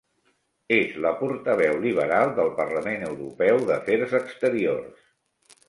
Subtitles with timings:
[0.77, 5.09] És la portaveu liberal del Parlament Europeu d'Afers Exteriors.